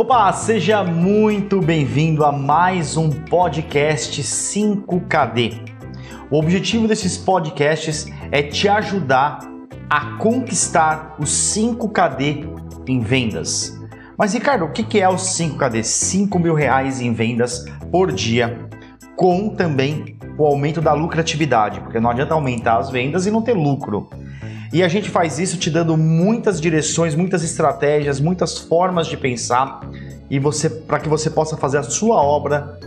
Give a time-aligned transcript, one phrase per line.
[0.00, 5.58] Opa, seja muito bem-vindo a mais um podcast 5KD.
[6.30, 9.40] O objetivo desses podcasts é te ajudar
[9.90, 12.46] a conquistar os 5KD
[12.86, 13.76] em vendas.
[14.16, 15.82] Mas Ricardo, o que é os 5KD?
[15.82, 18.68] 5 mil reais em vendas por dia,
[19.16, 23.54] com também o aumento da lucratividade, porque não adianta aumentar as vendas e não ter
[23.54, 24.08] lucro.
[24.72, 29.80] E a gente faz isso te dando muitas direções, muitas estratégias, muitas formas de pensar
[30.30, 32.78] e você para que você possa fazer a sua obra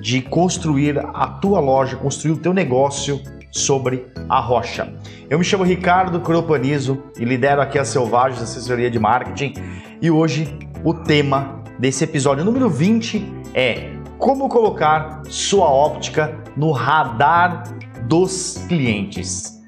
[0.00, 3.20] de construir a tua loja, construir o teu negócio
[3.52, 4.92] sobre a rocha.
[5.30, 9.54] Eu me chamo Ricardo Cropanizo e lidero aqui a Selvagens Assessoria de Marketing
[10.00, 17.62] e hoje o tema desse episódio número 20 é como colocar sua óptica no radar
[18.08, 19.60] dos clientes.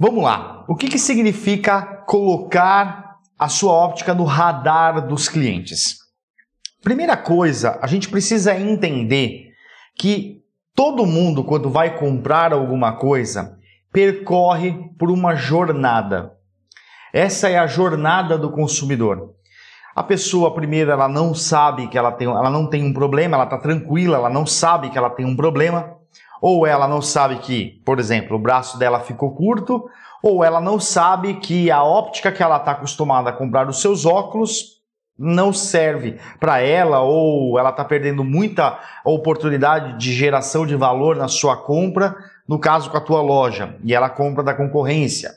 [0.00, 0.64] Vamos lá.
[0.68, 5.96] O que, que significa colocar a sua óptica no radar dos clientes?
[6.80, 9.48] Primeira coisa, a gente precisa entender
[9.98, 10.40] que
[10.72, 13.58] todo mundo, quando vai comprar alguma coisa,
[13.92, 16.32] percorre por uma jornada.
[17.12, 19.34] Essa é a jornada do consumidor.
[19.96, 23.44] A pessoa, primeiro, ela não sabe que ela tem, ela não tem um problema, ela
[23.44, 25.97] está tranquila, ela não sabe que ela tem um problema
[26.40, 29.88] ou ela não sabe que, por exemplo, o braço dela ficou curto,
[30.22, 34.04] ou ela não sabe que a óptica que ela está acostumada a comprar os seus
[34.04, 34.78] óculos
[35.18, 41.26] não serve para ela, ou ela está perdendo muita oportunidade de geração de valor na
[41.26, 45.32] sua compra, no caso com a tua loja, e ela compra da concorrência.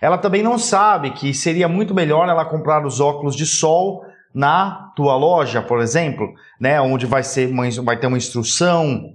[0.00, 4.90] Ela também não sabe que seria muito melhor ela comprar os óculos de sol na
[4.96, 7.52] tua loja, por exemplo, né, onde vai, ser
[7.84, 9.14] vai ter uma instrução,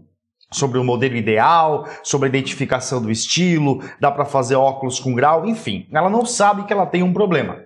[0.51, 5.45] sobre o modelo ideal, sobre a identificação do estilo, dá para fazer óculos com grau,
[5.45, 7.59] enfim, ela não sabe que ela tem um problema.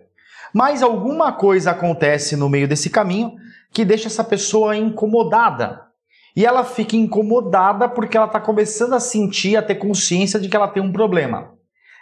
[0.54, 3.34] Mas alguma coisa acontece no meio desse caminho
[3.72, 5.84] que deixa essa pessoa incomodada.
[6.36, 10.56] E ela fica incomodada porque ela está começando a sentir, a ter consciência de que
[10.56, 11.51] ela tem um problema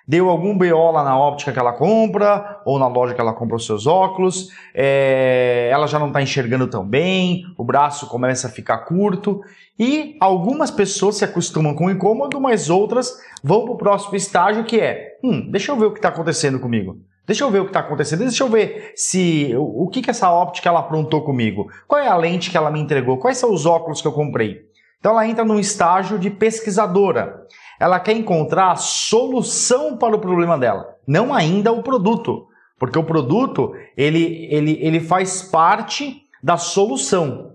[0.09, 3.57] deu algum BO lá na óptica que ela compra, ou na loja que ela compra
[3.57, 8.49] os seus óculos, é, ela já não está enxergando tão bem, o braço começa a
[8.49, 9.39] ficar curto,
[9.77, 14.63] e algumas pessoas se acostumam com o incômodo, mas outras vão para o próximo estágio
[14.63, 16.97] que é, hum, deixa eu ver o que está acontecendo comigo.
[17.27, 18.21] Deixa eu ver o que está acontecendo.
[18.21, 21.67] Deixa eu ver se o, o que, que essa óptica ela aprontou comigo.
[21.87, 23.19] Qual é a lente que ela me entregou?
[23.19, 24.61] Quais são os óculos que eu comprei?
[24.99, 27.45] Então ela entra num estágio de pesquisadora
[27.79, 32.45] ela quer encontrar a solução para o problema dela, não ainda o produto,
[32.77, 37.53] porque o produto ele, ele, ele faz parte da solução.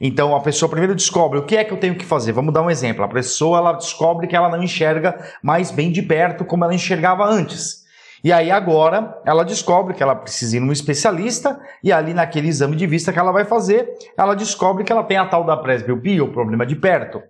[0.00, 2.32] Então a pessoa primeiro descobre o que é que eu tenho que fazer.
[2.32, 3.04] Vamos dar um exemplo.
[3.04, 7.24] A pessoa ela descobre que ela não enxerga mais bem de perto como ela enxergava
[7.24, 7.82] antes.
[8.24, 12.76] E aí agora ela descobre que ela precisa ir num especialista e ali naquele exame
[12.76, 16.22] de vista que ela vai fazer, ela descobre que ela tem a tal da presbiopia,
[16.22, 17.20] o problema de perto.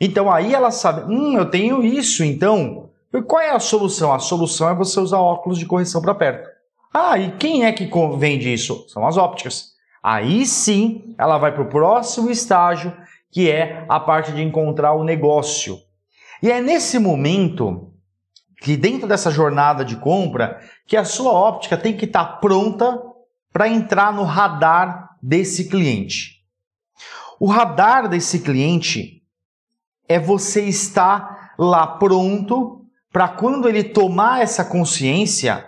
[0.00, 2.90] Então aí ela sabe, hum, eu tenho isso, então
[3.26, 4.12] qual é a solução?
[4.12, 6.48] A solução é você usar óculos de correção para perto.
[6.92, 8.86] Ah, e quem é que vende isso?
[8.88, 9.72] São as ópticas.
[10.02, 12.94] Aí sim, ela vai para o próximo estágio,
[13.30, 15.78] que é a parte de encontrar o negócio.
[16.42, 17.92] E é nesse momento
[18.60, 23.00] que dentro dessa jornada de compra, que a sua óptica tem que estar tá pronta
[23.52, 26.42] para entrar no radar desse cliente.
[27.40, 29.17] O radar desse cliente
[30.08, 35.66] é você estar lá pronto para quando ele tomar essa consciência.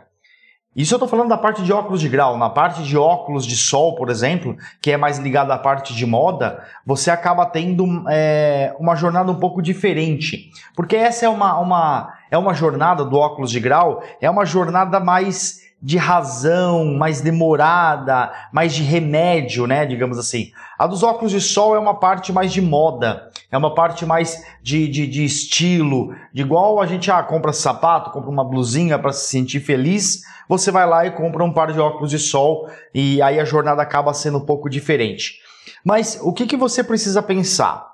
[0.75, 2.39] Isso eu estou falando da parte de óculos de grau.
[2.39, 6.07] Na parte de óculos de sol, por exemplo, que é mais ligada à parte de
[6.07, 10.49] moda, você acaba tendo é, uma jornada um pouco diferente.
[10.77, 15.01] Porque essa é uma, uma, é uma jornada do óculos de grau, é uma jornada
[15.01, 20.51] mais de razão, mais demorada, mais de remédio, né, digamos assim.
[20.79, 24.45] A dos óculos de sol é uma parte mais de moda, é uma parte mais
[24.63, 29.13] de, de, de estilo, de igual a gente ah, compra sapato, compra uma blusinha para
[29.13, 33.23] se sentir feliz, você vai lá e compra um par de óculos de sol e
[33.23, 35.39] aí a jornada acaba sendo um pouco diferente.
[35.85, 37.89] Mas o que, que você precisa pensar?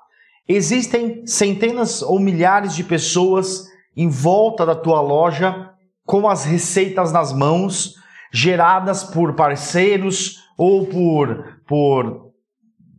[0.47, 5.71] Existem centenas ou milhares de pessoas em volta da tua loja
[6.07, 7.95] com as receitas nas mãos,
[8.31, 12.31] geradas por parceiros ou por, por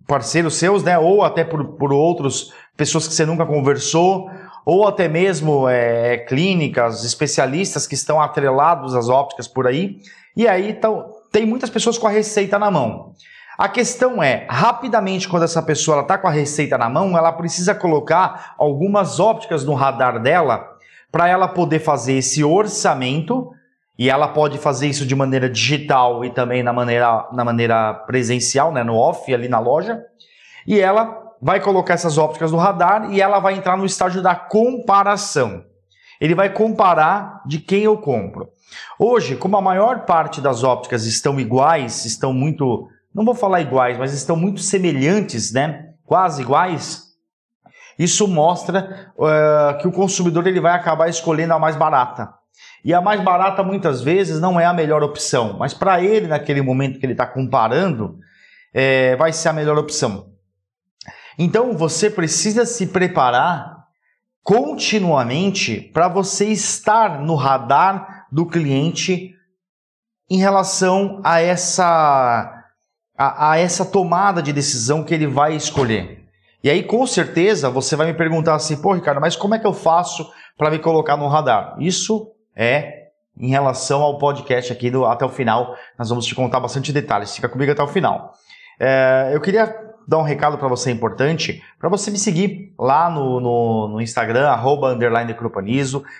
[0.06, 0.98] parceiros seus, né?
[0.98, 4.30] Ou até por, por outros pessoas que você nunca conversou,
[4.64, 9.96] ou até mesmo é, clínicas, especialistas que estão atrelados às ópticas por aí.
[10.36, 13.14] E aí então, tem muitas pessoas com a receita na mão.
[13.56, 17.74] A questão é, rapidamente, quando essa pessoa está com a receita na mão, ela precisa
[17.74, 20.77] colocar algumas ópticas no radar dela
[21.10, 23.50] para ela poder fazer esse orçamento
[23.98, 28.72] e ela pode fazer isso de maneira digital e também na maneira, na maneira presencial,
[28.72, 30.00] né, no off, ali na loja.
[30.66, 34.34] E ela vai colocar essas ópticas no radar e ela vai entrar no estágio da
[34.36, 35.64] comparação.
[36.20, 38.48] Ele vai comparar de quem eu compro.
[38.98, 43.96] Hoje, como a maior parte das ópticas estão iguais, estão muito, não vou falar iguais,
[43.96, 45.90] mas estão muito semelhantes, né?
[46.04, 47.07] Quase iguais.
[47.98, 52.32] Isso mostra uh, que o consumidor ele vai acabar escolhendo a mais barata.
[52.84, 56.62] E a mais barata muitas vezes não é a melhor opção, mas para ele, naquele
[56.62, 58.18] momento que ele está comparando,
[58.72, 60.32] é, vai ser a melhor opção.
[61.36, 63.78] Então você precisa se preparar
[64.42, 69.34] continuamente para você estar no radar do cliente
[70.30, 72.64] em relação a essa,
[73.16, 76.27] a, a essa tomada de decisão que ele vai escolher.
[76.62, 79.66] E aí, com certeza, você vai me perguntar assim, pô, Ricardo, mas como é que
[79.66, 81.76] eu faço para me colocar no radar?
[81.78, 83.08] Isso é
[83.38, 85.76] em relação ao podcast aqui do, até o final.
[85.96, 87.34] Nós vamos te contar bastante detalhes.
[87.34, 88.32] Fica comigo até o final.
[88.80, 89.72] É, eu queria
[90.06, 94.48] dar um recado para você importante, para você me seguir lá no, no, no Instagram,
[94.48, 95.36] arroba, underline.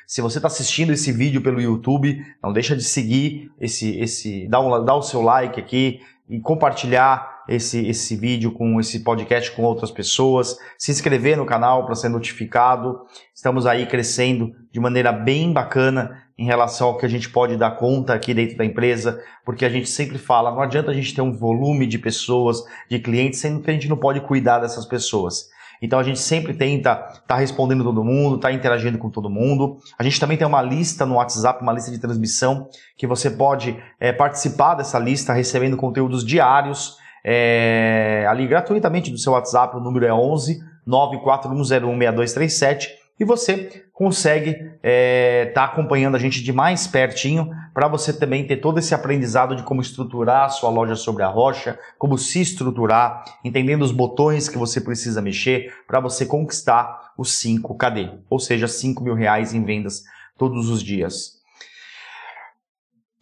[0.07, 4.61] Se você está assistindo esse vídeo pelo YouTube, não deixa de seguir esse, esse, dá,
[4.61, 9.63] um, dá o seu like aqui e compartilhar esse, esse vídeo, com esse podcast com
[9.63, 13.01] outras pessoas, se inscrever no canal para ser notificado.
[13.35, 17.73] Estamos aí crescendo de maneira bem bacana em relação ao que a gente pode dar
[17.73, 21.23] conta aqui dentro da empresa, porque a gente sempre fala, não adianta a gente ter
[21.23, 25.49] um volume de pessoas, de clientes, sendo que a gente não pode cuidar dessas pessoas.
[25.81, 29.31] Então a gente sempre tenta estar tá respondendo todo mundo, estar tá interagindo com todo
[29.31, 29.79] mundo.
[29.99, 33.77] A gente também tem uma lista no WhatsApp, uma lista de transmissão, que você pode
[34.01, 40.07] é, participar dessa lista recebendo conteúdos diários é, ali gratuitamente do seu WhatsApp, o número
[40.07, 42.89] é 11 941016237
[43.21, 48.47] e você consegue estar é, tá acompanhando a gente de mais pertinho para você também
[48.47, 52.41] ter todo esse aprendizado de como estruturar a sua loja sobre a rocha, como se
[52.41, 58.39] estruturar, entendendo os botões que você precisa mexer para você conquistar os 5 KD, ou
[58.39, 60.05] seja, 5 mil reais em vendas
[60.37, 61.39] todos os dias.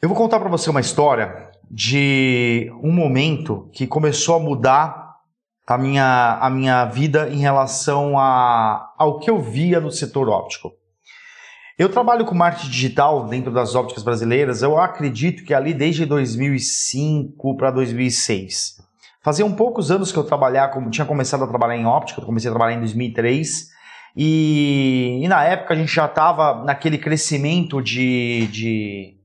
[0.00, 5.06] Eu vou contar para você uma história de um momento que começou a mudar
[5.66, 10.72] a minha, a minha vida em relação a, ao que eu via no setor óptico.
[11.78, 17.56] Eu trabalho com marketing digital dentro das ópticas brasileiras, eu acredito que ali desde 2005
[17.56, 18.76] para 2006.
[19.22, 22.48] Fazia um poucos anos que eu trabalhava, tinha começado a trabalhar em óptica, eu comecei
[22.48, 23.68] a trabalhar em 2003,
[24.16, 29.15] e, e na época a gente já estava naquele crescimento de, de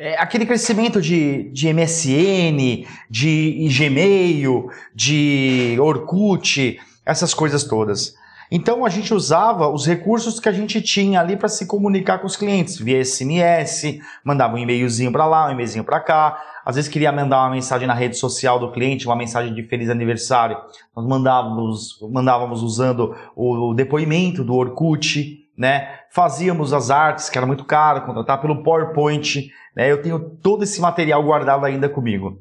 [0.00, 8.14] é, aquele crescimento de, de MSN, de Gmail, de Orkut, essas coisas todas.
[8.50, 12.26] Então a gente usava os recursos que a gente tinha ali para se comunicar com
[12.26, 16.42] os clientes, via SMS, mandava um e-mailzinho para lá, um e-mailzinho para cá.
[16.64, 19.90] Às vezes queria mandar uma mensagem na rede social do cliente, uma mensagem de feliz
[19.90, 20.56] aniversário.
[20.96, 25.98] Nós mandávamos, mandávamos usando o depoimento do Orkut, né?
[26.08, 29.50] Fazíamos as artes, que era muito caro, contratar pelo PowerPoint.
[29.76, 29.92] Né?
[29.92, 32.40] Eu tenho todo esse material guardado ainda comigo.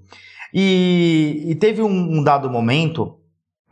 [0.53, 3.19] E, e teve um, um, dado momento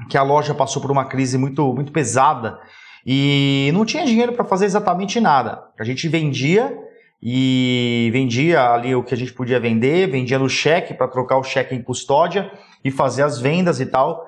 [0.10, 2.60] que a loja passou por uma crise muito, muito pesada
[3.06, 5.64] e não tinha dinheiro para fazer exatamente nada.
[5.80, 6.78] A gente vendia
[7.24, 11.44] e vendia ali o que a gente podia vender, vendia no cheque para trocar o
[11.44, 12.52] cheque em custódia
[12.84, 14.28] e fazer as vendas e tal.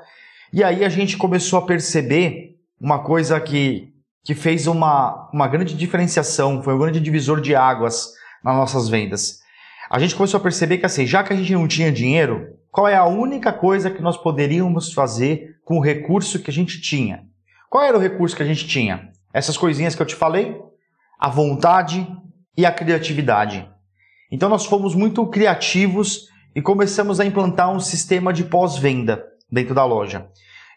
[0.53, 3.88] E aí a gente começou a perceber uma coisa que,
[4.23, 9.39] que fez uma, uma grande diferenciação, foi um grande divisor de águas nas nossas vendas.
[9.89, 12.87] A gente começou a perceber que assim, já que a gente não tinha dinheiro, qual
[12.87, 17.23] é a única coisa que nós poderíamos fazer com o recurso que a gente tinha?
[17.69, 19.09] Qual era o recurso que a gente tinha?
[19.33, 20.55] Essas coisinhas que eu te falei,
[21.19, 22.07] a vontade
[22.55, 23.67] e a criatividade.
[24.31, 29.85] Então nós fomos muito criativos e começamos a implantar um sistema de pós-venda dentro da
[29.85, 30.29] loja.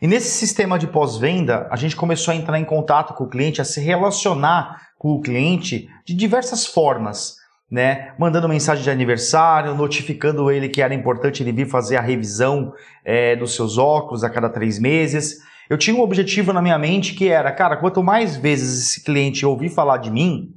[0.02, 3.60] E nesse sistema de pós-venda, a gente começou a entrar em contato com o cliente,
[3.60, 7.36] a se relacionar com o cliente de diversas formas
[7.72, 8.12] né?
[8.18, 13.34] Mandando mensagem de aniversário, notificando ele que era importante ele vir fazer a revisão é,
[13.34, 15.38] dos seus óculos a cada três meses.
[15.70, 19.46] Eu tinha um objetivo na minha mente que era, cara, quanto mais vezes esse cliente
[19.46, 20.50] ouvir falar de mim,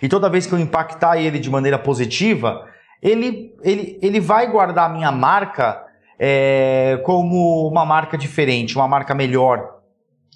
[0.00, 2.64] e toda vez que eu impactar ele de maneira positiva,
[3.02, 5.87] ele, ele, ele vai guardar a minha marca
[6.18, 9.78] é, como uma marca diferente, uma marca melhor,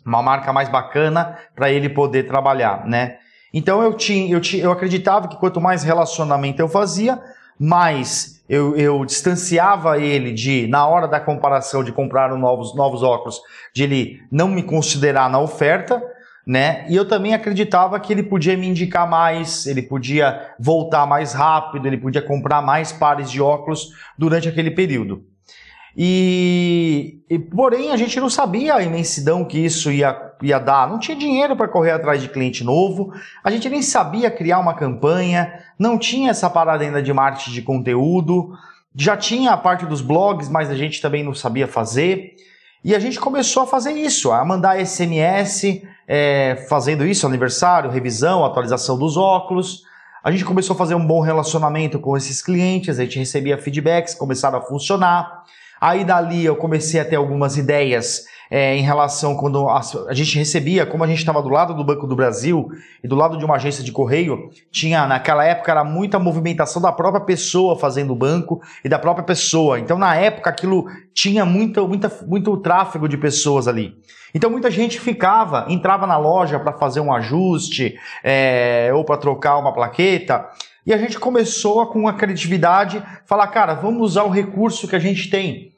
[0.04, 3.16] uma marca mais bacana para ele poder trabalhar, né?
[3.52, 7.20] Então eu tinha, eu tinha, eu acreditava que quanto mais relacionamento eu fazia,
[7.58, 13.40] mais eu, eu distanciava ele de, na hora da comparação de comprar novos, novos óculos,
[13.74, 16.02] de ele não me considerar na oferta,
[16.46, 16.84] né?
[16.88, 21.86] E eu também acreditava que ele podia me indicar mais, ele podia voltar mais rápido,
[21.86, 25.31] ele podia comprar mais pares de óculos durante aquele período.
[25.96, 30.98] E, e, porém a gente não sabia a imensidão que isso ia, ia dar, não
[30.98, 33.12] tinha dinheiro para correr atrás de cliente novo,
[33.44, 37.62] a gente nem sabia criar uma campanha, não tinha essa parada ainda de marketing de
[37.62, 38.52] conteúdo,
[38.94, 42.36] já tinha a parte dos blogs, mas a gente também não sabia fazer.
[42.84, 48.44] E a gente começou a fazer isso, a mandar SMS, é, fazendo isso, aniversário, revisão,
[48.44, 49.84] atualização dos óculos.
[50.22, 54.14] A gente começou a fazer um bom relacionamento com esses clientes, a gente recebia feedbacks,
[54.14, 55.44] começaram a funcionar.
[55.82, 60.38] Aí dali eu comecei a ter algumas ideias é, em relação quando a, a, gente
[60.38, 62.68] recebia, como a gente estava do lado do Banco do Brasil
[63.02, 66.92] e do lado de uma agência de correio, tinha naquela época era muita movimentação da
[66.92, 69.80] própria pessoa fazendo o banco e da própria pessoa.
[69.80, 73.96] Então na época aquilo tinha muito, muita, muito tráfego de pessoas ali.
[74.32, 79.58] Então muita gente ficava, entrava na loja para fazer um ajuste é, ou para trocar
[79.58, 80.48] uma plaqueta.
[80.86, 85.00] E a gente começou com a criatividade falar, cara, vamos usar o recurso que a
[85.00, 85.71] gente tem.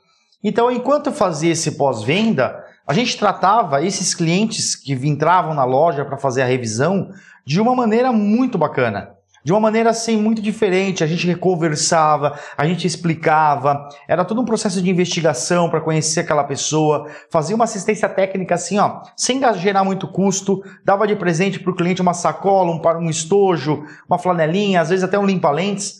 [0.45, 6.19] Então, enquanto fazia esse pós-venda, a gente tratava esses clientes que entravam na loja para
[6.19, 7.09] fazer a revisão
[7.47, 9.15] de uma maneira muito bacana.
[9.43, 14.45] De uma maneira assim muito diferente, a gente conversava, a gente explicava, era todo um
[14.45, 19.85] processo de investigação para conhecer aquela pessoa, fazia uma assistência técnica assim, ó, sem gerar
[19.85, 24.81] muito custo, dava de presente para o cliente uma sacola, um, um estojo, uma flanelinha,
[24.81, 25.97] às vezes até um limpa-lentes,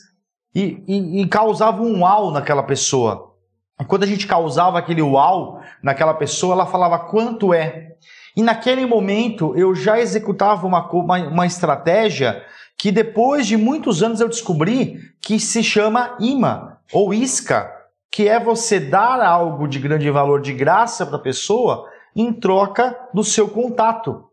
[0.53, 3.34] e, e, e causava um uau naquela pessoa.
[3.83, 7.95] Quando a gente causava aquele uau naquela pessoa, ela falava quanto é.
[8.35, 12.43] E naquele momento eu já executava uma, uma, uma estratégia
[12.77, 17.71] que depois de muitos anos eu descobri que se chama IMA ou isca,
[18.11, 22.97] que é você dar algo de grande valor de graça para a pessoa em troca
[23.13, 24.25] do seu contato.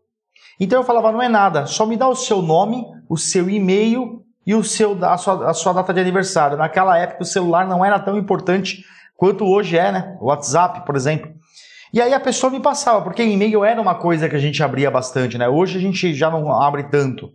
[0.59, 4.23] Então eu falava, não é nada, só me dá o seu nome, o seu e-mail
[4.45, 6.57] e o seu, a, sua, a sua data de aniversário.
[6.57, 8.85] Naquela época o celular não era tão importante
[9.15, 10.17] quanto hoje é, né?
[10.21, 11.31] WhatsApp, por exemplo.
[11.93, 14.89] E aí a pessoa me passava, porque e-mail era uma coisa que a gente abria
[14.89, 15.47] bastante, né?
[15.47, 17.29] Hoje a gente já não abre tanto.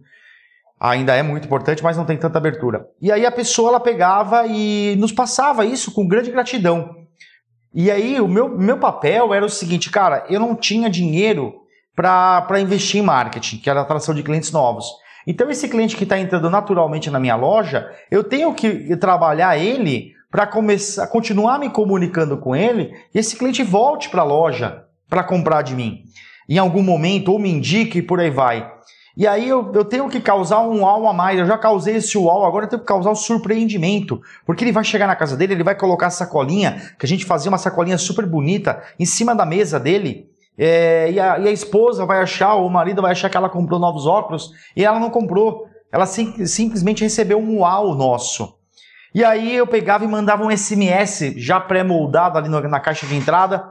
[0.81, 2.87] Ainda é muito importante, mas não tem tanta abertura.
[3.01, 6.95] E aí a pessoa ela pegava e nos passava isso com grande gratidão.
[7.73, 11.55] E aí o meu, meu papel era o seguinte, cara, eu não tinha dinheiro
[11.95, 14.87] para investir em marketing, que era atração de clientes novos.
[15.27, 20.18] Então esse cliente que está entrando naturalmente na minha loja, eu tenho que trabalhar ele
[20.31, 25.25] para começar, continuar me comunicando com ele e esse cliente volte para a loja para
[25.25, 26.03] comprar de mim.
[26.49, 28.71] Em algum momento, ou me indique e por aí vai.
[29.17, 31.39] E aí eu, eu tenho que causar um uau a mais.
[31.39, 34.21] Eu já causei esse uau, agora eu tenho que causar um surpreendimento.
[34.47, 37.25] Porque ele vai chegar na casa dele, ele vai colocar a sacolinha, que a gente
[37.25, 40.31] fazia uma sacolinha super bonita, em cima da mesa dele.
[40.57, 43.49] É, e, a, e, a, esposa vai achar, ou o marido vai achar que ela
[43.49, 45.67] comprou novos óculos, e ela não comprou.
[45.91, 48.58] Ela sim, simplesmente recebeu um uau nosso.
[49.15, 53.65] E aí eu pegava e mandava um SMS já pré-moldado ali na caixa de entrada.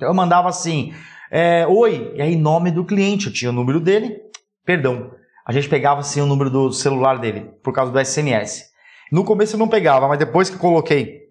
[0.00, 0.94] Eu mandava assim:
[1.30, 4.16] é, Oi, e aí nome do cliente, eu tinha o número dele,
[4.64, 5.10] perdão.
[5.46, 8.64] A gente pegava assim o número do celular dele, por causa do SMS.
[9.12, 11.24] No começo eu não pegava, mas depois que coloquei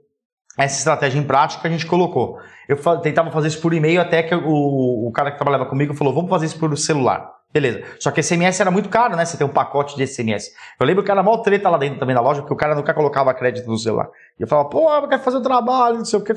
[0.57, 2.37] essa estratégia em prática, a gente colocou.
[2.67, 6.13] Eu tentava fazer isso por e-mail até que o, o cara que trabalhava comigo falou:
[6.13, 7.29] vamos fazer isso por celular.
[7.53, 7.83] Beleza.
[7.99, 9.23] Só que SMS era muito caro, né?
[9.23, 10.51] Você tem um pacote de SMS.
[10.79, 12.93] Eu lembro que era mal treta lá dentro também da loja, porque o cara nunca
[12.95, 14.09] colocava crédito no celular.
[14.39, 16.33] E eu falava, pô, eu quero fazer um trabalho, não sei o que,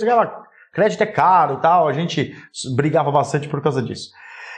[0.73, 1.88] crédito é caro e tal.
[1.88, 2.37] A gente
[2.75, 4.11] brigava bastante por causa disso.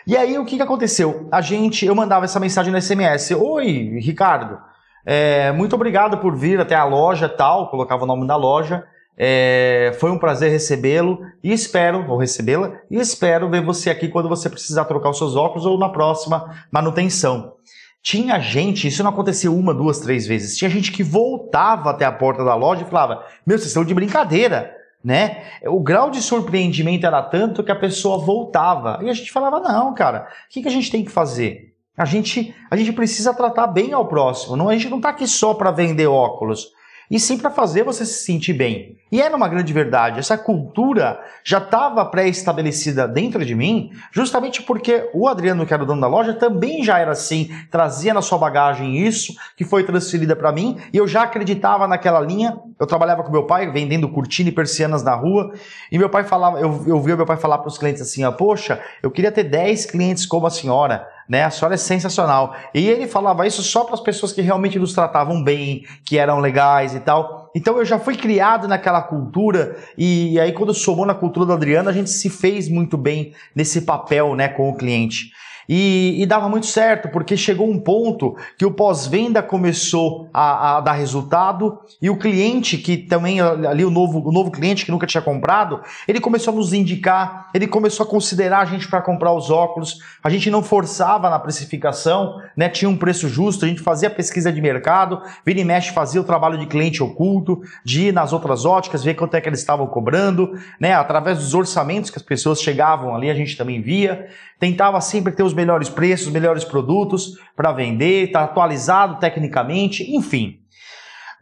[0.05, 1.29] E aí, o que, que aconteceu?
[1.31, 3.31] A gente, eu mandava essa mensagem no SMS.
[3.31, 4.59] Oi, Ricardo.
[5.07, 7.71] É, muito obrigado por vir até a loja tal.
[7.71, 8.85] Colocava o nome da loja.
[9.21, 14.29] É, foi um prazer recebê-lo e espero, vou recebê-la, e espero ver você aqui quando
[14.29, 17.55] você precisar trocar os seus óculos ou na próxima manutenção.
[18.01, 22.13] Tinha gente, isso não aconteceu uma, duas, três vezes, tinha gente que voltava até a
[22.13, 24.73] porta da loja e falava: Meu, vocês estão de brincadeira,
[25.03, 25.43] né?
[25.67, 29.01] O grau de surpreendimento era tanto que a pessoa voltava.
[29.03, 31.75] E a gente falava: Não, cara, o que, que a gente tem que fazer?
[31.97, 34.55] A gente, a gente precisa tratar bem ao próximo.
[34.55, 36.78] Não, a gente não está aqui só para vender óculos
[37.11, 38.97] e sim para fazer você se sentir bem.
[39.11, 40.19] E era uma grande verdade.
[40.19, 45.87] Essa cultura já estava pré-estabelecida dentro de mim, justamente porque o Adriano, que era o
[45.87, 50.37] dono da loja, também já era assim, trazia na sua bagagem isso, que foi transferida
[50.37, 52.59] para mim, e eu já acreditava naquela linha.
[52.79, 55.53] Eu trabalhava com meu pai, vendendo cortina e persianas na rua,
[55.91, 58.33] e meu pai falava, eu, eu via meu pai falar para os clientes assim: ó,
[58.33, 61.45] poxa, eu queria ter 10 clientes como a senhora né?
[61.45, 62.55] A senhora é sensacional.
[62.73, 66.39] E ele falava isso só para as pessoas que realmente nos tratavam bem, que eram
[66.39, 67.51] legais e tal.
[67.55, 71.89] Então eu já fui criado naquela cultura e aí quando somou na cultura do Adriano,
[71.89, 75.31] a gente se fez muito bem nesse papel, né, com o cliente.
[75.69, 80.81] E, e, dava muito certo, porque chegou um ponto que o pós-venda começou a, a,
[80.81, 85.07] dar resultado e o cliente, que também ali o novo, o novo cliente que nunca
[85.07, 89.33] tinha comprado, ele começou a nos indicar, ele começou a considerar a gente para comprar
[89.33, 89.99] os óculos.
[90.25, 92.71] A gente não forçava na precificação, né?
[92.71, 96.25] Tinha um preço justo, a gente fazia pesquisa de mercado, vira e mexe fazia o
[96.25, 99.87] trabalho de cliente oculto, de ir nas outras óticas, ver quanto é que eles estavam
[99.87, 100.95] cobrando, né?
[100.95, 105.43] Através dos orçamentos que as pessoas chegavam ali, a gente também via tentava sempre ter
[105.43, 110.61] os melhores preços, os melhores produtos para vender, estar tá atualizado tecnicamente, enfim.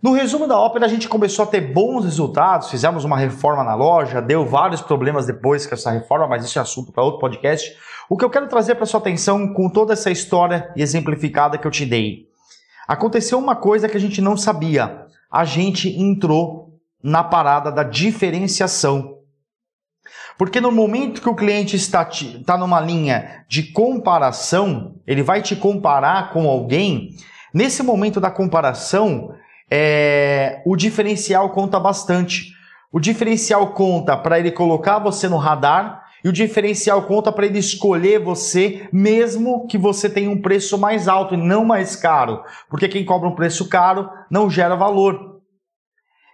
[0.02, 3.74] No resumo da ópera, a gente começou a ter bons resultados, fizemos uma reforma na
[3.74, 7.74] loja, deu vários problemas depois com essa reforma, mas isso é assunto para outro podcast.
[8.08, 11.70] O que eu quero trazer para sua atenção com toda essa história exemplificada que eu
[11.70, 12.26] te dei.
[12.86, 15.06] Aconteceu uma coisa que a gente não sabia.
[15.30, 19.15] A gente entrou na parada da diferenciação.
[20.38, 25.56] Porque no momento que o cliente está, está numa linha de comparação, ele vai te
[25.56, 27.10] comparar com alguém,
[27.54, 29.34] nesse momento da comparação,
[29.70, 32.54] é, o diferencial conta bastante.
[32.92, 37.58] O diferencial conta para ele colocar você no radar e o diferencial conta para ele
[37.58, 42.42] escolher você, mesmo que você tenha um preço mais alto e não mais caro.
[42.68, 45.35] Porque quem cobra um preço caro não gera valor.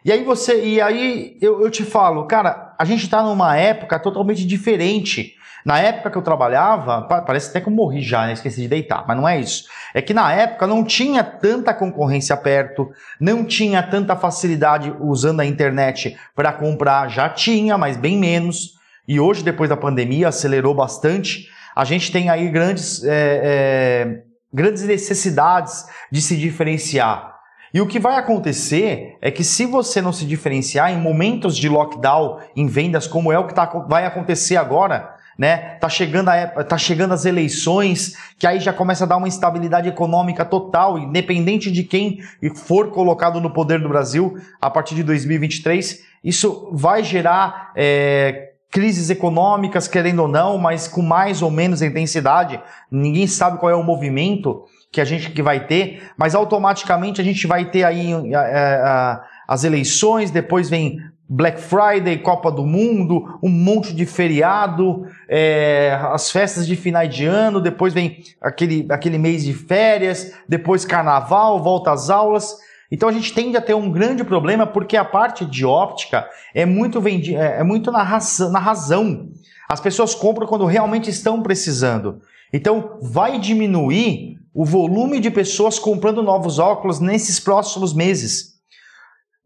[0.04, 3.98] E aí você, e aí eu, eu te falo, cara, a gente está numa época
[3.98, 5.34] totalmente diferente.
[5.64, 8.32] Na época que eu trabalhava, parece até que eu morri já, né?
[8.32, 9.64] esqueci de deitar, mas não é isso.
[9.94, 12.90] É que na época não tinha tanta concorrência perto,
[13.20, 18.72] não tinha tanta facilidade usando a internet para comprar, já tinha, mas bem menos.
[19.06, 21.46] E hoje, depois da pandemia, acelerou bastante.
[21.76, 27.31] A gente tem aí grandes, é, é, grandes necessidades de se diferenciar.
[27.72, 31.68] E o que vai acontecer é que se você não se diferenciar em momentos de
[31.68, 35.76] lockdown em vendas, como é o que tá, vai acontecer agora, né?
[35.80, 39.88] Tá chegando, a, tá chegando as eleições, que aí já começa a dar uma instabilidade
[39.88, 42.18] econômica total, independente de quem
[42.54, 46.00] for colocado no poder do Brasil a partir de 2023.
[46.22, 52.60] Isso vai gerar é, crises econômicas, querendo ou não, mas com mais ou menos intensidade.
[52.90, 57.24] Ninguém sabe qual é o movimento que a gente que vai ter, mas automaticamente a
[57.24, 63.38] gente vai ter aí a, a, as eleições, depois vem Black Friday, Copa do Mundo,
[63.42, 69.16] um monte de feriado, é, as festas de final de ano, depois vem aquele, aquele
[69.16, 72.58] mês de férias, depois carnaval, volta às aulas.
[72.90, 76.66] Então a gente tende a ter um grande problema porque a parte de óptica é
[76.66, 79.30] muito, vendi é, é muito na, razão, na razão.
[79.66, 82.20] As pessoas compram quando realmente estão precisando.
[82.52, 88.52] Então vai diminuir o volume de pessoas comprando novos óculos nesses próximos meses.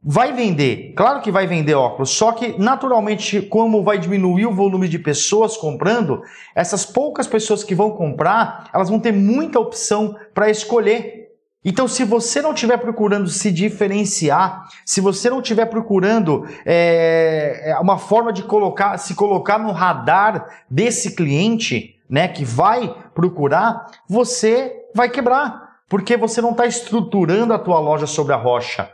[0.08, 4.88] Vai vender, claro que vai vender óculos, só que naturalmente, como vai diminuir o volume
[4.88, 6.22] de pessoas comprando,
[6.54, 11.26] essas poucas pessoas que vão comprar, elas vão ter muita opção para escolher.
[11.64, 17.98] Então, se você não estiver procurando se diferenciar, se você não estiver procurando é, uma
[17.98, 25.08] forma de colocar, se colocar no radar desse cliente, né, que vai procurar, você vai
[25.08, 28.90] quebrar, porque você não está estruturando a tua loja sobre a rocha.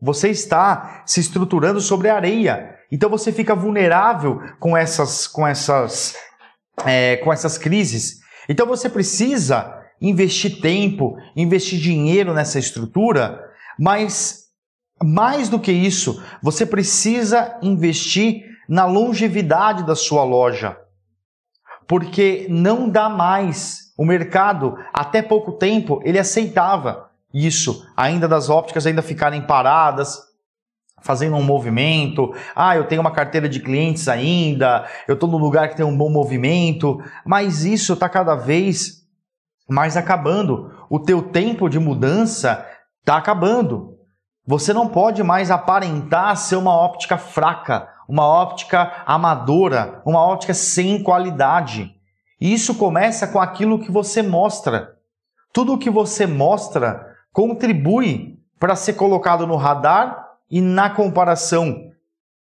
[0.00, 2.76] Você está se estruturando sobre a areia.
[2.90, 6.16] Então você fica vulnerável com essas, com essas,
[6.84, 8.20] é, com essas crises.
[8.48, 13.40] Então você precisa investir tempo, investir dinheiro nessa estrutura,
[13.78, 14.44] mas
[15.02, 20.76] mais do que isso, você precisa investir na longevidade da sua loja.
[21.86, 28.86] Porque não dá mais o mercado, até pouco tempo, ele aceitava isso, ainda das ópticas
[28.86, 30.20] ainda ficarem paradas,
[31.00, 32.34] fazendo um movimento.
[32.56, 35.96] Ah, eu tenho uma carteira de clientes ainda, eu estou num lugar que tem um
[35.96, 39.04] bom movimento, mas isso está cada vez
[39.68, 40.72] mais acabando.
[40.88, 42.66] O teu tempo de mudança
[43.00, 43.94] está acabando.
[44.46, 51.02] Você não pode mais aparentar ser uma óptica fraca, uma óptica amadora, uma óptica sem
[51.02, 51.94] qualidade.
[52.40, 54.96] E isso começa com aquilo que você mostra.
[55.52, 61.90] Tudo o que você mostra contribui para ser colocado no radar e na comparação.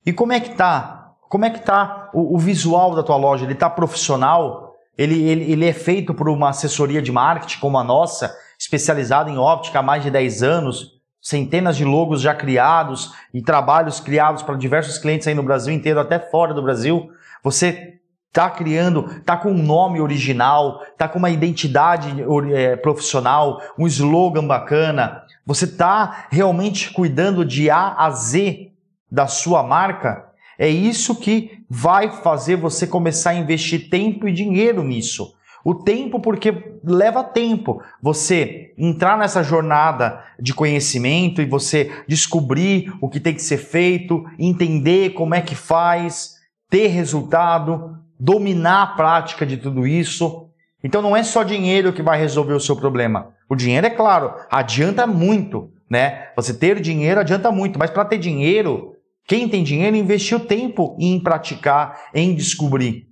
[0.06, 1.14] E como é que tá?
[1.30, 3.46] Como é que tá o, o visual da tua loja?
[3.46, 4.76] Ele está profissional?
[4.98, 9.38] Ele, ele, ele é feito por uma assessoria de marketing como a nossa, especializada em
[9.38, 14.56] óptica há mais de 10 anos, centenas de logos já criados e trabalhos criados para
[14.56, 17.10] diversos clientes aí no Brasil inteiro, até fora do Brasil.
[17.44, 18.01] Você
[18.32, 22.16] tá criando, tá com um nome original, tá com uma identidade
[22.54, 28.72] é, profissional, um slogan bacana, você tá realmente cuidando de A a Z
[29.12, 34.84] da sua marca, é isso que vai fazer você começar a investir tempo e dinheiro
[34.84, 35.34] nisso.
[35.64, 37.82] O tempo, porque leva tempo.
[38.02, 44.24] Você entrar nessa jornada de conhecimento e você descobrir o que tem que ser feito,
[44.40, 46.36] entender como é que faz,
[46.70, 50.48] ter resultado, dominar a prática de tudo isso.
[50.84, 53.34] Então não é só dinheiro que vai resolver o seu problema.
[53.50, 56.28] O dinheiro, é claro, adianta muito, né?
[56.36, 58.96] Você ter dinheiro adianta muito, mas para ter dinheiro,
[59.28, 63.08] quem tem dinheiro investiu tempo em praticar, em descobrir.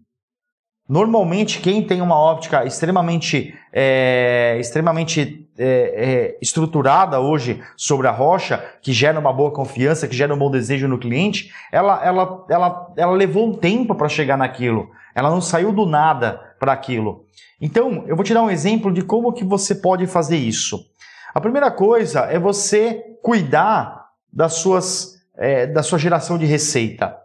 [0.89, 8.57] Normalmente, quem tem uma óptica extremamente, é, extremamente é, é, estruturada hoje sobre a rocha,
[8.81, 12.93] que gera uma boa confiança, que gera um bom desejo no cliente, ela, ela, ela,
[12.97, 14.89] ela levou um tempo para chegar naquilo.
[15.13, 17.25] Ela não saiu do nada para aquilo.
[17.61, 20.79] Então, eu vou te dar um exemplo de como que você pode fazer isso.
[21.35, 27.15] A primeira coisa é você cuidar das suas, é, da sua geração de receita.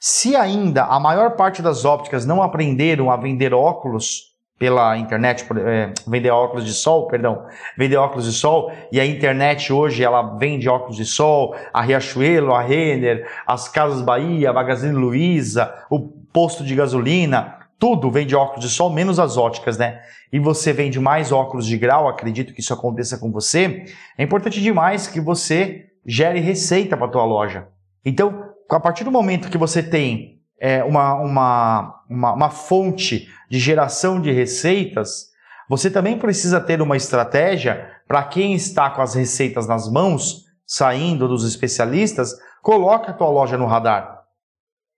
[0.00, 5.92] Se ainda a maior parte das ópticas não aprenderam a vender óculos pela internet, é,
[6.06, 7.44] vender óculos de sol, perdão,
[7.76, 12.54] vender óculos de sol, e a internet hoje ela vende óculos de sol, a Riachuelo,
[12.54, 15.98] a Renner, as Casas Bahia, a Magazine Luiza, o
[16.32, 20.00] posto de gasolina, tudo vende óculos de sol, menos as óticas, né?
[20.32, 23.84] E você vende mais óculos de grau, acredito que isso aconteça com você.
[24.16, 27.68] É importante demais que você gere receita para a tua loja.
[28.04, 33.58] Então, a partir do momento que você tem é, uma, uma, uma, uma fonte de
[33.58, 35.28] geração de receitas,
[35.68, 41.28] você também precisa ter uma estratégia para quem está com as receitas nas mãos, saindo
[41.28, 44.22] dos especialistas, coloque a tua loja no radar.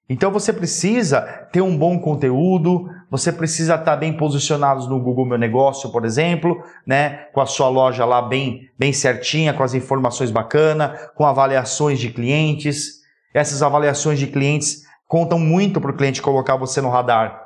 [0.09, 1.21] Então você precisa
[1.53, 6.63] ter um bom conteúdo, você precisa estar bem posicionado no Google Meu Negócio, por exemplo,
[6.87, 11.99] né, com a sua loja lá bem, bem certinha, com as informações bacanas, com avaliações
[11.99, 13.05] de clientes.
[13.37, 17.45] Essas avaliações de clientes contam muito para o cliente colocar você no radar.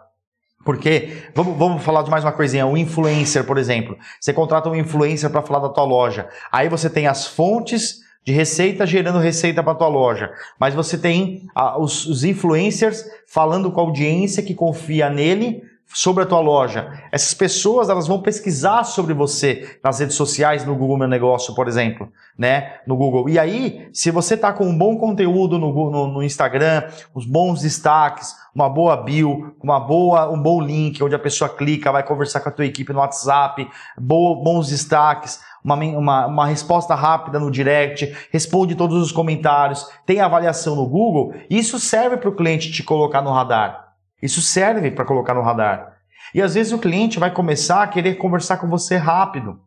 [0.64, 3.98] Porque, vamos, vamos falar de mais uma coisinha, o influencer, por exemplo.
[4.20, 6.29] Você contrata um influencer para falar da tua loja.
[6.53, 10.31] Aí você tem as fontes de receita gerando receita para tua loja.
[10.61, 11.48] Mas você tem
[11.81, 15.61] os, os influencers falando com a audiência que confia nele
[15.92, 16.92] sobre a tua loja.
[17.11, 21.66] Essas pessoas elas vão pesquisar sobre você nas redes sociais, no Google Meu Negócio, por
[21.66, 22.74] exemplo, né?
[22.87, 23.29] No Google.
[23.29, 27.62] E aí, se você tá com um bom conteúdo no, no, no Instagram, os bons
[27.62, 32.40] destaques, uma boa bio, uma boa, um bom link onde a pessoa clica, vai conversar
[32.40, 37.50] com a tua equipe no WhatsApp, bo, bons destaques, uma, uma, uma resposta rápida no
[37.50, 42.83] direct, responde todos os comentários, tem avaliação no Google, isso serve para o cliente te
[42.83, 43.89] colocar no radar.
[44.22, 45.96] Isso serve para colocar no radar.
[46.35, 49.59] E às vezes o cliente vai começar a querer conversar com você rápido.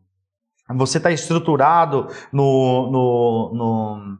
[0.76, 4.18] Você está estruturado no, no, no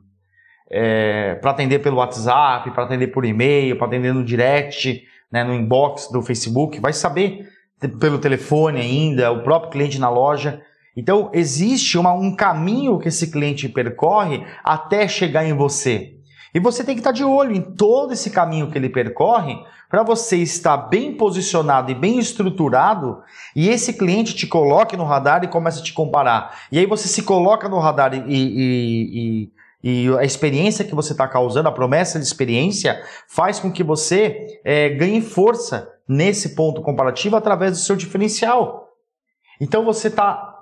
[0.70, 5.54] é, para atender pelo WhatsApp, para atender por e-mail, para atender no direct, né, no
[5.54, 7.48] inbox do Facebook, vai saber
[8.00, 10.62] pelo telefone ainda, o próprio cliente na loja.
[10.96, 16.13] Então existe uma, um caminho que esse cliente percorre até chegar em você.
[16.54, 19.58] E você tem que estar de olho em todo esse caminho que ele percorre
[19.90, 23.22] para você estar bem posicionado e bem estruturado
[23.56, 26.56] e esse cliente te coloque no radar e comece a te comparar.
[26.70, 29.50] E aí você se coloca no radar e, e,
[29.82, 33.82] e, e a experiência que você está causando, a promessa de experiência, faz com que
[33.82, 38.90] você é, ganhe força nesse ponto comparativo através do seu diferencial.
[39.60, 40.53] Então você está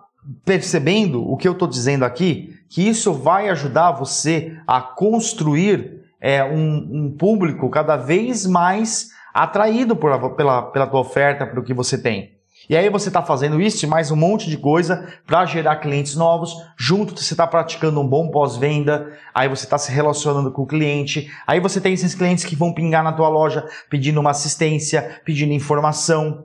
[0.44, 6.44] percebendo o que eu estou dizendo aqui, que isso vai ajudar você a construir é,
[6.44, 11.98] um, um público cada vez mais atraído por, pela, pela tua oferta, pelo que você
[11.98, 12.32] tem.
[12.70, 16.14] E aí você está fazendo isso e mais um monte de coisa para gerar clientes
[16.14, 16.54] novos.
[16.78, 19.10] Junto você está praticando um bom pós-venda.
[19.34, 21.28] Aí você está se relacionando com o cliente.
[21.44, 25.52] Aí você tem esses clientes que vão pingar na tua loja pedindo uma assistência, pedindo
[25.52, 26.44] informação.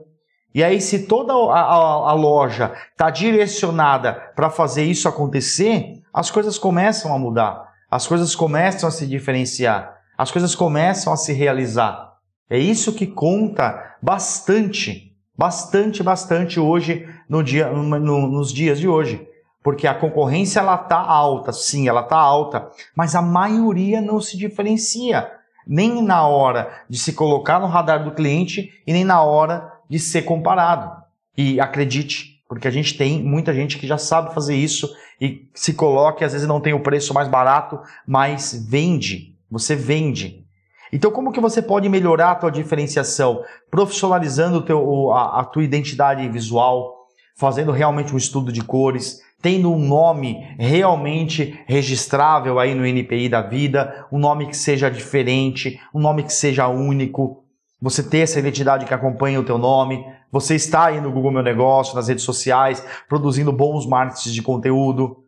[0.58, 6.32] E aí, se toda a, a, a loja está direcionada para fazer isso acontecer, as
[6.32, 11.32] coisas começam a mudar, as coisas começam a se diferenciar, as coisas começam a se
[11.32, 12.14] realizar.
[12.50, 19.28] É isso que conta bastante, bastante, bastante hoje no dia, no, nos dias de hoje.
[19.62, 24.36] Porque a concorrência ela tá alta, sim, ela tá alta, mas a maioria não se
[24.36, 25.30] diferencia,
[25.64, 29.98] nem na hora de se colocar no radar do cliente e nem na hora de
[29.98, 31.02] ser comparado.
[31.36, 34.88] E acredite, porque a gente tem muita gente que já sabe fazer isso
[35.20, 39.34] e se coloca e às vezes não tem o preço mais barato, mas vende.
[39.50, 40.44] Você vende.
[40.92, 43.42] Então, como que você pode melhorar a tua diferenciação?
[43.70, 49.78] Profissionalizando teu, a, a tua identidade visual, fazendo realmente um estudo de cores, tendo um
[49.78, 56.24] nome realmente registrável aí no NPI da vida, um nome que seja diferente, um nome
[56.24, 57.44] que seja único,
[57.80, 61.42] você ter essa identidade que acompanha o teu nome, você está aí no Google Meu
[61.42, 65.24] Negócio, nas redes sociais, produzindo bons marketings de conteúdo,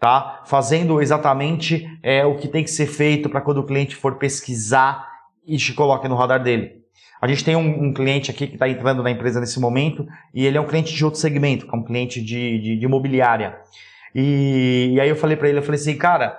[0.00, 0.42] tá?
[0.44, 5.08] Fazendo exatamente é, o que tem que ser feito para quando o cliente for pesquisar
[5.46, 6.82] e te coloque no radar dele.
[7.20, 10.44] A gente tem um, um cliente aqui que está entrando na empresa nesse momento e
[10.44, 13.58] ele é um cliente de outro segmento, que é um cliente de, de, de imobiliária.
[14.12, 16.36] E, e aí eu falei para ele, eu falei assim, cara,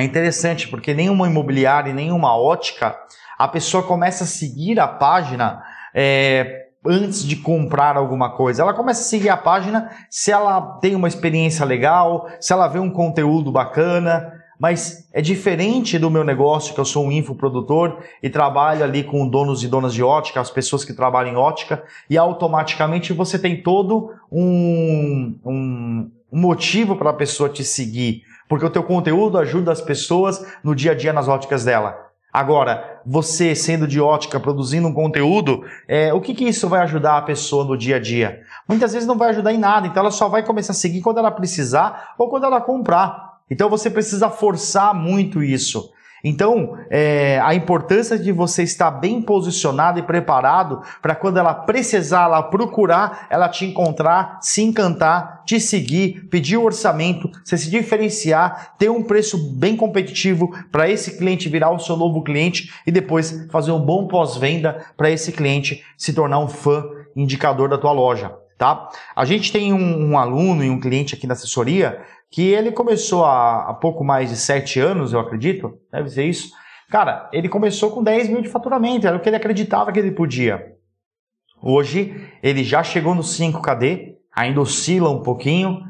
[0.00, 2.96] é interessante porque nenhuma imobiliária, nenhuma ótica,
[3.38, 5.62] a pessoa começa a seguir a página
[5.94, 8.62] é, antes de comprar alguma coisa.
[8.62, 12.78] Ela começa a seguir a página se ela tem uma experiência legal, se ela vê
[12.78, 18.28] um conteúdo bacana, mas é diferente do meu negócio, que eu sou um infoprodutor e
[18.28, 22.18] trabalho ali com donos e donas de ótica, as pessoas que trabalham em ótica, e
[22.18, 28.82] automaticamente você tem todo um, um motivo para a pessoa te seguir, porque o teu
[28.82, 32.08] conteúdo ajuda as pessoas no dia a dia nas óticas dela.
[32.32, 37.16] Agora, você sendo de ótica, produzindo um conteúdo, é, o que, que isso vai ajudar
[37.16, 38.42] a pessoa no dia a dia?
[38.68, 41.18] Muitas vezes não vai ajudar em nada, então ela só vai começar a seguir quando
[41.18, 43.38] ela precisar ou quando ela comprar.
[43.50, 45.90] Então você precisa forçar muito isso.
[46.22, 52.24] Então, é, a importância de você estar bem posicionado e preparado para quando ela precisar,
[52.24, 58.74] ela procurar, ela te encontrar, se encantar, te seguir, pedir o orçamento, você se diferenciar,
[58.78, 63.46] ter um preço bem competitivo para esse cliente virar o seu novo cliente e depois
[63.50, 68.32] fazer um bom pós-venda para esse cliente se tornar um fã indicador da tua loja.
[68.58, 68.88] Tá?
[69.14, 73.24] A gente tem um, um aluno e um cliente aqui na assessoria que ele começou
[73.24, 76.50] há, há pouco mais de sete anos, eu acredito, deve ser isso.
[76.90, 80.10] Cara, ele começou com 10 mil de faturamento, era o que ele acreditava que ele
[80.10, 80.74] podia.
[81.60, 85.82] Hoje, ele já chegou no 5KD, ainda oscila um pouquinho,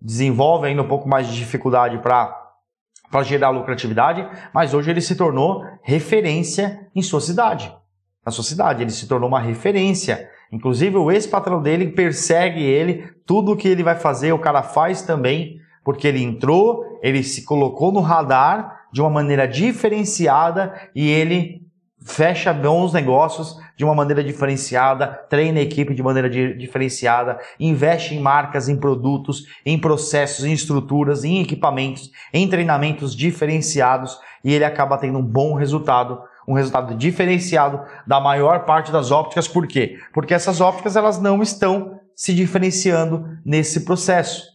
[0.00, 5.64] desenvolve ainda um pouco mais de dificuldade para gerar lucratividade, mas hoje ele se tornou
[5.82, 7.72] referência em sua cidade.
[8.24, 10.28] Na sua cidade, ele se tornou uma referência.
[10.50, 15.61] Inclusive, o ex-patrão dele persegue ele, tudo que ele vai fazer, o cara faz também
[15.84, 21.62] porque ele entrou, ele se colocou no radar de uma maneira diferenciada e ele
[22.04, 28.20] fecha bons negócios de uma maneira diferenciada, treina a equipe de maneira diferenciada, investe em
[28.20, 34.98] marcas, em produtos, em processos, em estruturas, em equipamentos, em treinamentos diferenciados e ele acaba
[34.98, 39.46] tendo um bom resultado, um resultado diferenciado da maior parte das ópticas.
[39.46, 39.98] Por quê?
[40.12, 44.51] Porque essas ópticas elas não estão se diferenciando nesse processo.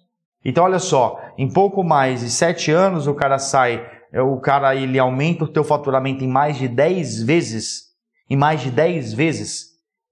[0.47, 4.73] Então, olha só, em pouco mais de sete anos o cara sai, é, o cara
[4.73, 7.87] ele aumenta o teu faturamento em mais de 10 vezes,
[8.29, 9.65] em mais de 10 vezes.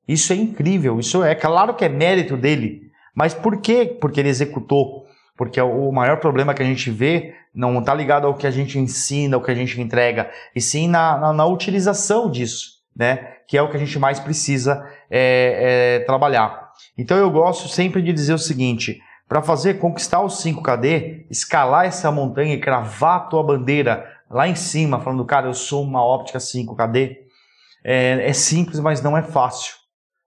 [0.06, 2.82] Isso é incrível, isso é claro que é mérito dele,
[3.16, 3.98] mas por quê?
[4.02, 5.06] Porque ele executou.
[5.38, 8.78] Porque o maior problema que a gente vê não está ligado ao que a gente
[8.78, 13.36] ensina, ao que a gente entrega, e sim na, na, na utilização disso, né?
[13.48, 16.72] Que é o que a gente mais precisa é, é, trabalhar.
[16.98, 22.12] Então eu gosto sempre de dizer o seguinte: para fazer conquistar o 5KD, escalar essa
[22.12, 26.40] montanha e cravar a tua bandeira lá em cima, falando, cara, eu sou uma óptica
[26.40, 27.18] 5KD,
[27.84, 29.76] é, é simples, mas não é fácil.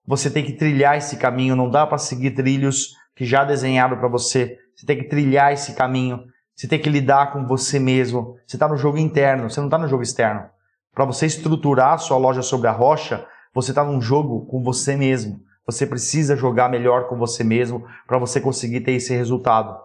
[0.06, 4.08] Você tem que trilhar esse caminho, não dá para seguir trilhos que já desenharam para
[4.08, 4.56] você.
[4.74, 8.36] Você tem que trilhar esse caminho, você tem que lidar com você mesmo.
[8.46, 10.46] Você está no jogo interno, você não está no jogo externo.
[10.94, 14.96] Para você estruturar a sua loja sobre a rocha, você está num jogo com você
[14.96, 15.40] mesmo.
[15.68, 19.78] Você precisa jogar melhor com você mesmo para você conseguir ter esse resultado.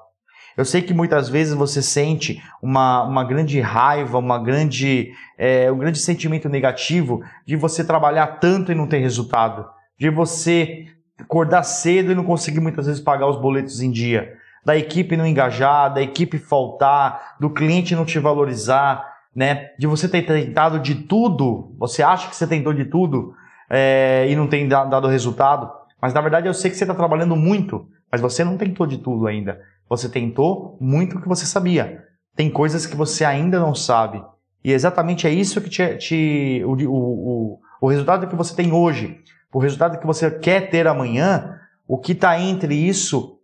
[0.55, 5.77] Eu sei que muitas vezes você sente uma, uma grande raiva, uma grande, é, um
[5.77, 9.67] grande sentimento negativo de você trabalhar tanto e não ter resultado,
[9.99, 10.85] de você
[11.19, 15.27] acordar cedo e não conseguir muitas vezes pagar os boletos em dia, da equipe não
[15.27, 19.71] engajar, da equipe faltar, do cliente não te valorizar, né?
[19.77, 23.33] De você ter tentado de tudo, você acha que você tentou de tudo,
[23.69, 25.71] é, e não tem dado resultado.
[26.01, 28.97] Mas na verdade eu sei que você está trabalhando muito, mas você não tentou de
[28.97, 29.59] tudo ainda.
[29.89, 32.03] Você tentou muito o que você sabia.
[32.35, 34.23] Tem coisas que você ainda não sabe.
[34.63, 38.71] E exatamente é isso que te, te o, o, o, o resultado que você tem
[38.71, 39.19] hoje,
[39.53, 43.39] o resultado que você quer ter amanhã, o que está entre isso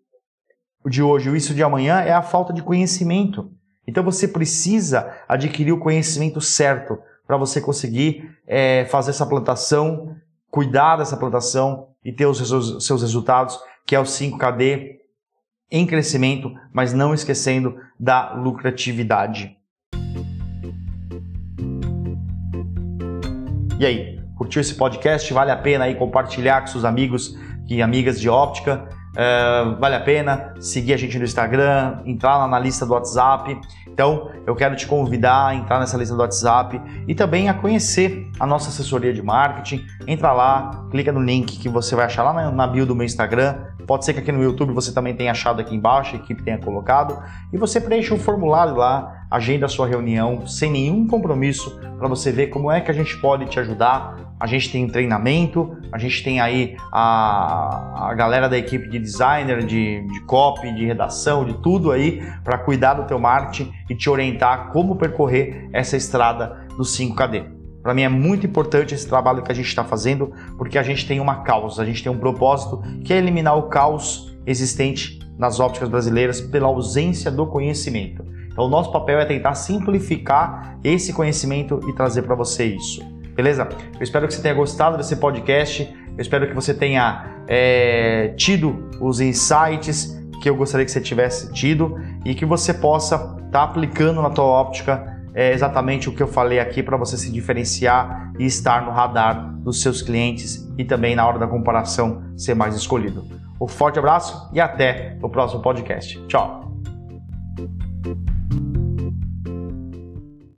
[0.88, 3.52] de hoje e isso de amanhã é a falta de conhecimento.
[3.88, 7.00] Então você precisa adquirir o conhecimento certo
[7.30, 10.16] para você conseguir é, fazer essa plantação,
[10.50, 14.96] cuidar dessa plantação e ter os seus, resultados, que é o 5KD
[15.70, 19.56] em crescimento, mas não esquecendo da lucratividade.
[23.80, 25.32] E aí, curtiu esse podcast?
[25.32, 27.38] Vale a pena aí compartilhar com seus amigos
[27.70, 28.90] e amigas de óptica?
[29.12, 33.60] Uh, vale a pena seguir a gente no Instagram, entrar lá na lista do WhatsApp.
[34.00, 38.32] Então, eu quero te convidar a entrar nessa lista do WhatsApp e também a conhecer
[38.40, 39.86] a nossa assessoria de marketing.
[40.08, 43.58] Entra lá, clica no link que você vai achar lá na, bio do meu Instagram.
[43.86, 46.58] Pode ser que aqui no YouTube você também tenha achado aqui embaixo, a equipe tenha
[46.58, 47.22] colocado.
[47.52, 52.08] E você preenche o um formulário lá, agenda a sua reunião sem nenhum compromisso para
[52.08, 55.98] você ver como é que a gente pode te ajudar a gente tem treinamento, a
[55.98, 61.44] gente tem aí a, a galera da equipe de designer, de, de copy, de redação,
[61.44, 66.66] de tudo aí para cuidar do teu marketing e te orientar como percorrer essa estrada
[66.78, 67.60] do 5KD.
[67.84, 71.06] Para mim é muito importante esse trabalho que a gente está fazendo, porque a gente
[71.06, 75.60] tem uma causa, a gente tem um propósito que é eliminar o caos existente nas
[75.60, 78.26] ópticas brasileiras pela ausência do conhecimento.
[78.52, 83.19] Então, o nosso papel é tentar simplificar esse conhecimento e trazer para você isso.
[83.40, 83.70] Beleza?
[83.96, 85.96] Eu espero que você tenha gostado desse podcast.
[86.10, 91.50] Eu espero que você tenha é, tido os insights que eu gostaria que você tivesse
[91.54, 96.22] tido e que você possa estar tá aplicando na tua óptica é, exatamente o que
[96.22, 100.84] eu falei aqui para você se diferenciar e estar no radar dos seus clientes e
[100.84, 103.26] também na hora da comparação ser mais escolhido.
[103.62, 106.22] Um forte abraço e até o próximo podcast.
[106.28, 106.70] Tchau!